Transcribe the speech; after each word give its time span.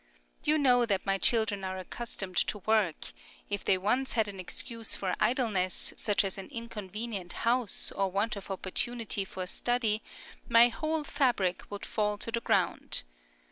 You 0.43 0.57
know 0.57 0.87
that 0.87 1.05
my 1.05 1.19
children 1.19 1.63
are 1.63 1.77
accustomed 1.77 2.37
to 2.47 2.57
work; 2.57 3.13
if 3.51 3.63
they 3.63 3.77
once 3.77 4.13
had 4.13 4.27
an 4.27 4.39
excuse 4.39 4.95
for 4.95 5.13
idleness, 5.19 5.93
such 5.95 6.23
as 6.25 6.39
an 6.39 6.47
inconvenient 6.47 7.33
house, 7.45 7.91
or 7.91 8.09
want 8.09 8.35
of 8.35 8.49
opportunity 8.49 9.23
for 9.25 9.45
study, 9.45 10.01
my 10.49 10.69
whole 10.69 11.03
fabric 11.03 11.69
would 11.69 11.85
fall 11.85 12.17
to 12.17 12.31
the 12.31 12.41
ground. 12.41 13.03